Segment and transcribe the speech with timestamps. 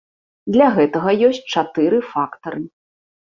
[0.53, 2.61] Для гэтага ёсць чатыры фактары.